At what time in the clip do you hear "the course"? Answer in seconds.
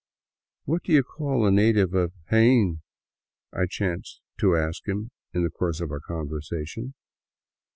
5.43-5.79